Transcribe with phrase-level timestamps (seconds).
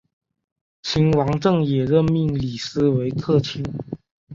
[0.81, 3.63] 秦王政也任命李斯为客卿。